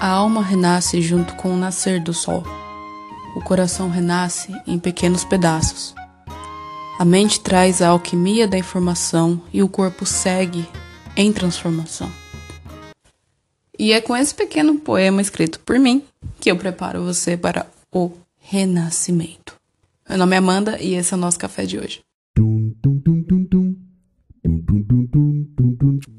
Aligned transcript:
A 0.00 0.08
alma 0.08 0.42
renasce 0.42 1.00
junto 1.00 1.34
com 1.34 1.54
o 1.54 1.56
nascer 1.56 2.00
do 2.00 2.12
sol. 2.12 2.42
O 3.36 3.40
coração 3.40 3.88
renasce 3.88 4.52
em 4.66 4.78
pequenos 4.78 5.24
pedaços. 5.24 5.94
A 6.98 7.04
mente 7.04 7.40
traz 7.40 7.80
a 7.80 7.88
alquimia 7.88 8.46
da 8.46 8.58
informação 8.58 9.40
e 9.52 9.62
o 9.62 9.68
corpo 9.68 10.04
segue 10.04 10.68
em 11.16 11.32
transformação. 11.32 12.10
E 13.78 13.92
é 13.92 14.00
com 14.00 14.16
esse 14.16 14.34
pequeno 14.34 14.78
poema 14.78 15.22
escrito 15.22 15.58
por 15.60 15.78
mim 15.78 16.04
que 16.40 16.50
eu 16.50 16.56
preparo 16.56 17.02
você 17.02 17.36
para 17.36 17.66
o 17.90 18.12
renascimento. 18.38 19.56
Meu 20.08 20.18
nome 20.18 20.34
é 20.34 20.38
Amanda 20.38 20.80
e 20.80 20.94
esse 20.94 21.14
é 21.14 21.16
o 21.16 21.20
nosso 21.20 21.38
café 21.38 21.64
de 21.64 21.78
hoje. 21.78 22.00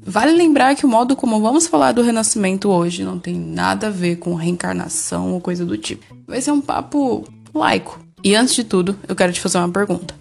Vale 0.06 0.32
lembrar 0.32 0.74
que 0.74 0.86
o 0.86 0.88
modo 0.88 1.16
como 1.16 1.40
vamos 1.40 1.66
falar 1.66 1.92
do 1.92 2.02
renascimento 2.02 2.68
hoje 2.68 3.04
não 3.04 3.18
tem 3.18 3.34
nada 3.34 3.88
a 3.88 3.90
ver 3.90 4.16
com 4.16 4.34
reencarnação 4.34 5.32
ou 5.32 5.40
coisa 5.40 5.64
do 5.64 5.76
tipo. 5.76 6.04
Vai 6.26 6.40
ser 6.40 6.50
um 6.50 6.60
papo 6.60 7.24
laico. 7.54 8.00
E 8.22 8.34
antes 8.34 8.54
de 8.54 8.64
tudo, 8.64 8.96
eu 9.06 9.14
quero 9.14 9.32
te 9.32 9.40
fazer 9.40 9.58
uma 9.58 9.68
pergunta. 9.68 10.14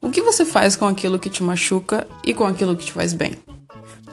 O 0.00 0.10
que 0.10 0.20
você 0.20 0.44
faz 0.44 0.76
com 0.76 0.86
aquilo 0.86 1.18
que 1.18 1.30
te 1.30 1.42
machuca 1.42 2.06
e 2.24 2.34
com 2.34 2.44
aquilo 2.44 2.76
que 2.76 2.84
te 2.84 2.92
faz 2.92 3.12
bem? 3.12 3.32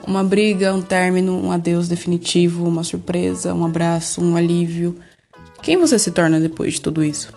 Uma 0.06 0.24
briga, 0.24 0.74
um 0.74 0.80
término, 0.80 1.32
um 1.32 1.52
adeus 1.52 1.88
definitivo, 1.88 2.66
uma 2.66 2.82
surpresa, 2.82 3.52
um 3.54 3.64
abraço, 3.64 4.22
um 4.22 4.36
alívio. 4.36 4.96
Quem 5.62 5.76
você 5.76 5.98
se 5.98 6.10
torna 6.10 6.40
depois 6.40 6.74
de 6.74 6.80
tudo 6.80 7.04
isso? 7.04 7.32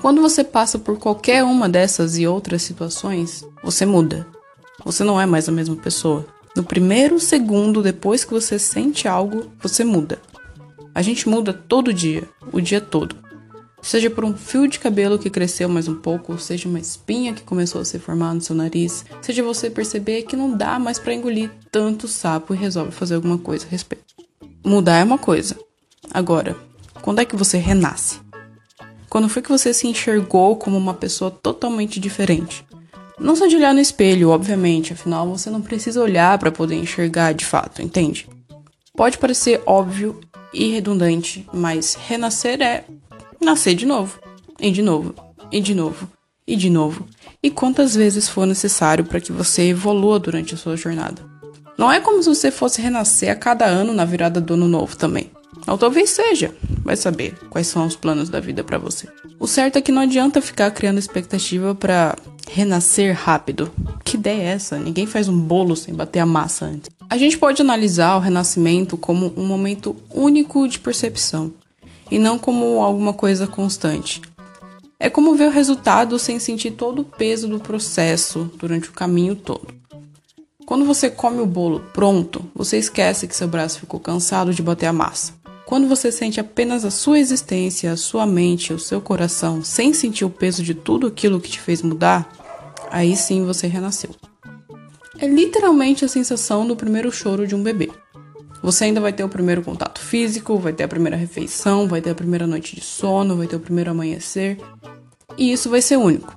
Quando 0.00 0.20
você 0.20 0.44
passa 0.44 0.78
por 0.78 0.98
qualquer 0.98 1.44
uma 1.44 1.68
dessas 1.68 2.18
e 2.18 2.26
outras 2.26 2.62
situações, 2.62 3.44
você 3.62 3.86
muda. 3.86 4.26
Você 4.84 5.04
não 5.04 5.20
é 5.20 5.26
mais 5.26 5.48
a 5.48 5.52
mesma 5.52 5.76
pessoa. 5.76 6.26
No 6.54 6.62
primeiro 6.62 7.18
segundo 7.18 7.82
depois 7.82 8.24
que 8.24 8.32
você 8.32 8.58
sente 8.58 9.08
algo, 9.08 9.50
você 9.60 9.84
muda. 9.84 10.20
A 10.94 11.00
gente 11.00 11.28
muda 11.28 11.52
todo 11.52 11.94
dia, 11.94 12.28
o 12.52 12.60
dia 12.60 12.80
todo. 12.80 13.16
Seja 13.80 14.08
por 14.08 14.24
um 14.24 14.36
fio 14.36 14.68
de 14.68 14.78
cabelo 14.78 15.18
que 15.18 15.30
cresceu 15.30 15.68
mais 15.68 15.88
um 15.88 15.96
pouco, 15.96 16.38
seja 16.38 16.68
uma 16.68 16.78
espinha 16.78 17.32
que 17.32 17.42
começou 17.42 17.80
a 17.80 17.84
se 17.84 17.98
formar 17.98 18.32
no 18.32 18.40
seu 18.40 18.54
nariz, 18.54 19.04
seja 19.20 19.42
você 19.42 19.68
perceber 19.68 20.22
que 20.22 20.36
não 20.36 20.56
dá 20.56 20.78
mais 20.78 21.00
para 21.00 21.14
engolir 21.14 21.50
tanto 21.70 22.06
sapo 22.06 22.54
e 22.54 22.56
resolve 22.56 22.92
fazer 22.92 23.16
alguma 23.16 23.38
coisa 23.38 23.66
a 23.66 23.68
respeito. 23.68 24.04
Mudar 24.64 24.98
é 24.98 25.04
uma 25.04 25.18
coisa. 25.18 25.58
Agora, 26.12 26.56
quando 27.00 27.20
é 27.20 27.24
que 27.24 27.34
você 27.34 27.58
renasce? 27.58 28.20
Quando 29.08 29.28
foi 29.28 29.42
que 29.42 29.50
você 29.50 29.74
se 29.74 29.88
enxergou 29.88 30.54
como 30.56 30.76
uma 30.76 30.94
pessoa 30.94 31.30
totalmente 31.30 31.98
diferente? 31.98 32.64
Não 33.22 33.36
só 33.36 33.46
de 33.46 33.54
olhar 33.54 33.72
no 33.72 33.80
espelho, 33.80 34.30
obviamente, 34.30 34.92
afinal 34.92 35.28
você 35.28 35.48
não 35.48 35.62
precisa 35.62 36.02
olhar 36.02 36.36
para 36.38 36.50
poder 36.50 36.74
enxergar 36.74 37.32
de 37.32 37.46
fato, 37.46 37.80
entende? 37.80 38.28
Pode 38.96 39.16
parecer 39.16 39.62
óbvio 39.64 40.20
e 40.52 40.72
redundante, 40.72 41.46
mas 41.52 41.94
renascer 41.94 42.60
é 42.60 42.84
nascer 43.40 43.76
de 43.76 43.86
novo, 43.86 44.18
e 44.60 44.72
de 44.72 44.82
novo, 44.82 45.14
e 45.52 45.60
de 45.60 45.72
novo, 45.72 46.08
e 46.44 46.56
de 46.56 46.68
novo, 46.68 47.06
e 47.40 47.48
quantas 47.48 47.94
vezes 47.94 48.28
for 48.28 48.44
necessário 48.44 49.04
para 49.04 49.20
que 49.20 49.30
você 49.30 49.68
evolua 49.68 50.18
durante 50.18 50.54
a 50.54 50.58
sua 50.58 50.76
jornada. 50.76 51.22
Não 51.78 51.92
é 51.92 52.00
como 52.00 52.20
se 52.22 52.28
você 52.28 52.50
fosse 52.50 52.82
renascer 52.82 53.30
a 53.30 53.36
cada 53.36 53.66
ano 53.66 53.94
na 53.94 54.04
virada 54.04 54.40
do 54.40 54.54
ano 54.54 54.66
novo 54.66 54.96
também. 54.96 55.30
Ou 55.66 55.78
talvez 55.78 56.10
seja, 56.10 56.52
vai 56.82 56.96
saber 56.96 57.34
quais 57.48 57.68
são 57.68 57.86
os 57.86 57.94
planos 57.94 58.28
da 58.28 58.40
vida 58.40 58.64
para 58.64 58.78
você. 58.78 59.08
O 59.42 59.48
certo 59.48 59.76
é 59.76 59.82
que 59.82 59.90
não 59.90 60.02
adianta 60.02 60.40
ficar 60.40 60.70
criando 60.70 61.00
expectativa 61.00 61.74
para 61.74 62.16
renascer 62.48 63.12
rápido. 63.12 63.72
Que 64.04 64.16
ideia 64.16 64.40
é 64.40 64.52
essa? 64.52 64.78
Ninguém 64.78 65.04
faz 65.04 65.26
um 65.26 65.36
bolo 65.36 65.74
sem 65.74 65.92
bater 65.92 66.20
a 66.20 66.26
massa 66.26 66.66
antes. 66.66 66.88
A 67.10 67.18
gente 67.18 67.36
pode 67.36 67.60
analisar 67.60 68.14
o 68.14 68.20
renascimento 68.20 68.96
como 68.96 69.32
um 69.36 69.44
momento 69.44 69.96
único 70.14 70.68
de 70.68 70.78
percepção 70.78 71.52
e 72.08 72.20
não 72.20 72.38
como 72.38 72.80
alguma 72.80 73.12
coisa 73.12 73.48
constante. 73.48 74.22
É 74.96 75.10
como 75.10 75.34
ver 75.34 75.48
o 75.48 75.52
resultado 75.52 76.20
sem 76.20 76.38
sentir 76.38 76.70
todo 76.70 77.02
o 77.02 77.04
peso 77.04 77.48
do 77.48 77.58
processo 77.58 78.48
durante 78.60 78.90
o 78.90 78.92
caminho 78.92 79.34
todo. 79.34 79.74
Quando 80.64 80.84
você 80.84 81.10
come 81.10 81.40
o 81.40 81.46
bolo 81.46 81.80
pronto, 81.92 82.44
você 82.54 82.78
esquece 82.78 83.26
que 83.26 83.34
seu 83.34 83.48
braço 83.48 83.80
ficou 83.80 83.98
cansado 83.98 84.54
de 84.54 84.62
bater 84.62 84.86
a 84.86 84.92
massa. 84.92 85.32
Quando 85.66 85.88
você 85.88 86.12
sente 86.12 86.40
apenas 86.40 86.84
a 86.84 86.90
sua 86.90 87.18
existência, 87.18 87.92
a 87.92 87.96
sua 87.96 88.26
mente, 88.26 88.72
o 88.72 88.78
seu 88.78 89.00
coração, 89.00 89.62
sem 89.62 89.94
sentir 89.94 90.24
o 90.24 90.30
peso 90.30 90.62
de 90.62 90.74
tudo 90.74 91.06
aquilo 91.06 91.40
que 91.40 91.50
te 91.50 91.60
fez 91.60 91.82
mudar, 91.82 92.30
aí 92.90 93.16
sim 93.16 93.44
você 93.44 93.66
renasceu. 93.66 94.10
É 95.18 95.26
literalmente 95.26 96.04
a 96.04 96.08
sensação 96.08 96.66
do 96.66 96.76
primeiro 96.76 97.12
choro 97.12 97.46
de 97.46 97.54
um 97.54 97.62
bebê. 97.62 97.90
Você 98.62 98.84
ainda 98.84 99.00
vai 99.00 99.12
ter 99.12 99.24
o 99.24 99.28
primeiro 99.28 99.62
contato 99.62 100.00
físico, 100.00 100.58
vai 100.58 100.72
ter 100.72 100.84
a 100.84 100.88
primeira 100.88 101.16
refeição, 101.16 101.88
vai 101.88 102.00
ter 102.00 102.10
a 102.10 102.14
primeira 102.14 102.46
noite 102.46 102.76
de 102.76 102.82
sono, 102.82 103.36
vai 103.36 103.46
ter 103.46 103.56
o 103.56 103.60
primeiro 103.60 103.90
amanhecer. 103.90 104.58
E 105.36 105.52
isso 105.52 105.70
vai 105.70 105.80
ser 105.80 105.96
único. 105.96 106.36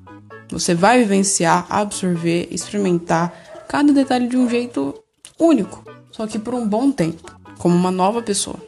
Você 0.49 0.73
vai 0.73 0.99
vivenciar, 0.99 1.65
absorver, 1.69 2.47
experimentar 2.51 3.33
cada 3.67 3.91
detalhe 3.91 4.27
de 4.27 4.37
um 4.37 4.49
jeito 4.49 4.93
único, 5.39 5.83
só 6.11 6.25
que 6.25 6.39
por 6.39 6.53
um 6.53 6.67
bom 6.67 6.91
tempo, 6.91 7.35
como 7.57 7.75
uma 7.75 7.91
nova 7.91 8.21
pessoa. 8.21 8.59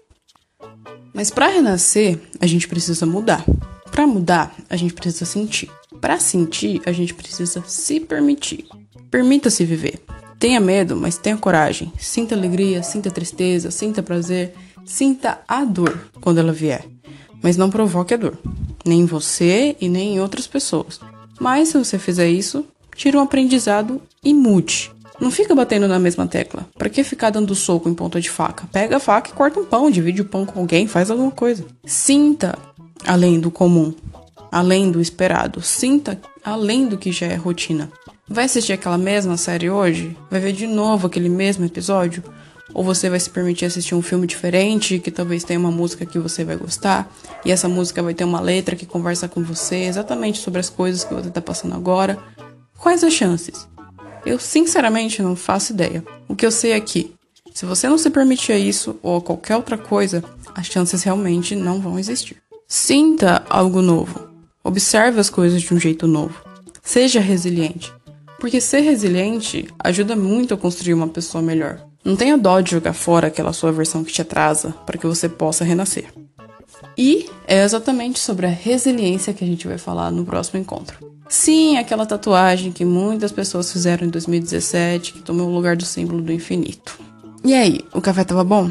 Mas 1.18 1.32
para 1.32 1.48
renascer, 1.48 2.20
a 2.40 2.46
gente 2.46 2.68
precisa 2.68 3.04
mudar. 3.04 3.44
Para 3.90 4.06
mudar, 4.06 4.56
a 4.70 4.78
gente 4.78 4.94
precisa 4.94 5.26
sentir. 5.26 5.68
Para 6.00 6.20
sentir, 6.20 6.80
a 6.86 6.92
gente 6.92 7.12
precisa 7.16 7.64
se 7.66 8.00
permitir. 8.00 8.68
Permita-se 9.10 9.66
viver. 9.66 10.00
Tenha 10.38 10.60
medo, 10.60 10.96
mas 10.96 11.18
tenha 11.18 11.36
coragem. 11.36 11.92
Sinta 11.98 12.36
alegria, 12.36 12.84
sinta 12.84 13.10
tristeza, 13.10 13.72
sinta 13.72 14.04
prazer, 14.04 14.54
sinta 14.86 15.42
a 15.48 15.66
dor 15.66 16.00
quando 16.22 16.38
ela 16.38 16.54
vier. 16.54 16.86
Mas 17.42 17.58
não 17.58 17.72
provoque 17.72 18.14
a 18.14 18.18
dor, 18.18 18.38
nem 18.86 19.00
em 19.00 19.06
você 19.06 19.76
e 19.82 19.90
nem 19.90 20.18
em 20.18 20.20
outras 20.20 20.46
pessoas. 20.46 21.00
Mas 21.40 21.70
se 21.70 21.80
você 21.80 21.98
fizer 21.98 22.30
isso, 22.30 22.64
tire 22.96 23.18
um 23.18 23.22
aprendizado 23.22 24.00
e 24.24 24.36
mude. 24.36 24.92
Não 25.20 25.32
fica 25.32 25.56
batendo 25.56 25.88
na 25.88 25.98
mesma 25.98 26.28
tecla. 26.28 26.68
Para 26.78 26.90
que 26.90 27.04
ficar 27.04 27.32
dando 27.32 27.56
soco 27.56 27.90
em 27.90 27.94
ponta 27.94 28.22
de 28.22 28.30
faca? 28.30 28.68
Pega 28.72 28.98
a 28.98 29.00
faca 29.00 29.32
e 29.32 29.34
corta 29.34 29.60
um 29.60 29.66
pão, 29.66 29.90
divide 29.90 30.22
o 30.22 30.26
pão 30.26 30.46
com 30.46 30.60
alguém, 30.60 30.88
faz 30.88 31.10
alguma 31.10 31.32
coisa. 31.32 31.66
Sinta 31.86 32.58
além 33.06 33.40
do 33.40 33.50
comum, 33.50 33.94
além 34.52 34.92
do 34.92 35.02
esperado. 35.02 35.62
Sinta 35.62 36.20
além 36.44 36.88
do 36.88 36.98
que 36.98 37.12
já 37.12 37.26
é 37.26 37.36
rotina. 37.36 37.90
Vai 38.28 38.46
assistir 38.46 38.74
aquela 38.74 38.98
mesma 38.98 39.38
série 39.38 39.70
hoje? 39.70 40.16
Vai 40.30 40.40
ver 40.40 40.52
de 40.52 40.68
novo 40.68 41.08
aquele 41.08 41.30
mesmo 41.30 41.66
episódio? 41.66 42.24
Ou 42.74 42.84
você 42.84 43.10
vai 43.10 43.20
se 43.20 43.30
permitir 43.30 43.66
assistir 43.66 43.96
um 43.96 44.02
filme 44.02 44.28
diferente, 44.28 45.00
que 45.00 45.10
talvez 45.10 45.44
tenha 45.44 45.60
uma 45.60 45.72
música 45.72 46.06
que 46.06 46.20
você 46.20 46.44
vai 46.44 46.58
gostar, 46.58 47.10
e 47.46 47.52
essa 47.52 47.70
música 47.70 48.04
vai 48.04 48.14
ter 48.14 48.26
uma 48.26 48.42
letra 48.42 48.76
que 48.76 48.86
conversa 48.86 49.28
com 49.28 49.42
você 49.42 49.78
exatamente 49.84 50.40
sobre 50.40 50.60
as 50.60 50.70
coisas 50.70 51.04
que 51.04 51.14
você 51.14 51.30
está 51.30 51.42
passando 51.42 51.76
agora? 51.76 52.20
Quais 52.78 53.04
as 53.04 53.14
chances? 53.14 53.68
Eu 54.28 54.40
sinceramente 54.40 55.22
não 55.22 55.38
faço 55.38 55.72
ideia. 55.72 56.04
O 56.28 56.36
que 56.36 56.46
eu 56.46 56.52
sei 56.52 56.74
é 56.74 56.80
que, 56.82 57.14
se 57.54 57.66
você 57.66 57.88
não 57.88 57.98
se 57.98 58.10
permitir 58.10 58.58
isso 58.58 59.00
ou 59.02 59.22
qualquer 59.22 59.56
outra 59.56 59.78
coisa, 59.78 60.22
as 60.54 60.68
chances 60.68 61.02
realmente 61.02 61.56
não 61.56 61.80
vão 61.80 61.98
existir. 61.98 62.36
Sinta 62.68 63.46
algo 63.50 63.82
novo. 63.82 64.28
Observe 64.62 65.22
as 65.22 65.30
coisas 65.30 65.62
de 65.62 65.74
um 65.74 65.80
jeito 65.80 66.06
novo. 66.06 66.36
Seja 66.84 67.22
resiliente. 67.22 67.94
Porque 68.38 68.60
ser 68.60 68.82
resiliente 68.82 69.70
ajuda 69.80 70.14
muito 70.14 70.54
a 70.54 70.58
construir 70.58 70.94
uma 70.94 71.08
pessoa 71.08 71.42
melhor. 71.42 71.80
Não 72.04 72.18
tenha 72.18 72.38
dó 72.38 72.60
de 72.60 72.72
jogar 72.72 72.92
fora 72.92 73.28
aquela 73.28 73.54
sua 73.54 73.72
versão 73.72 74.04
que 74.04 74.12
te 74.12 74.22
atrasa 74.22 74.72
para 74.86 74.98
que 74.98 75.08
você 75.08 75.30
possa 75.30 75.64
renascer. 75.64 76.14
E 76.98 77.30
é 77.48 77.64
exatamente 77.64 78.20
sobre 78.20 78.46
a 78.46 78.50
resiliência 78.50 79.34
que 79.34 79.46
a 79.46 79.48
gente 79.48 79.66
vai 79.66 79.78
falar 79.78 80.12
no 80.12 80.26
próximo 80.26 80.60
encontro. 80.60 81.06
Sim, 81.30 81.78
aquela 81.78 82.06
tatuagem 82.06 82.72
que 82.72 82.86
muitas 82.86 83.32
pessoas 83.32 83.72
fizeram 83.72 84.08
em 84.08 84.10
2017, 84.10 85.14
que 85.14 85.22
tomou 85.22 85.50
o 85.50 85.54
lugar 85.54 85.76
do 85.76 85.86
símbolo 85.86 86.22
do 86.22 86.32
infinito. 86.32 87.00
E 87.44 87.54
aí, 87.54 87.82
o 87.94 88.02
café 88.02 88.24
tava 88.24 88.44
bom? 88.44 88.70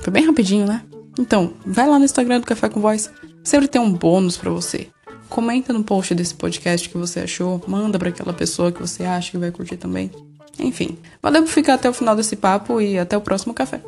Foi 0.00 0.12
bem 0.12 0.24
rapidinho, 0.24 0.66
né? 0.66 0.82
Então, 1.18 1.52
vai 1.66 1.88
lá 1.88 1.98
no 1.98 2.04
Instagram 2.04 2.40
do 2.40 2.46
Café 2.46 2.68
com 2.68 2.80
Voz. 2.80 3.10
Sempre 3.42 3.66
tem 3.66 3.80
um 3.80 3.92
bônus 3.92 4.36
para 4.36 4.50
você. 4.50 4.88
Comenta 5.28 5.72
no 5.72 5.82
post 5.82 6.14
desse 6.14 6.34
podcast 6.34 6.88
que 6.88 6.96
você 6.96 7.20
achou, 7.20 7.60
manda 7.66 7.98
para 7.98 8.08
aquela 8.08 8.32
pessoa 8.32 8.72
que 8.72 8.80
você 8.80 9.04
acha 9.04 9.32
que 9.32 9.38
vai 9.38 9.50
curtir 9.50 9.76
também. 9.76 10.10
Enfim, 10.58 10.96
valeu 11.22 11.42
por 11.42 11.50
ficar 11.50 11.74
até 11.74 11.88
o 11.88 11.92
final 11.92 12.16
desse 12.16 12.36
papo 12.36 12.80
e 12.80 12.98
até 12.98 13.16
o 13.16 13.20
próximo 13.20 13.52
café. 13.52 13.80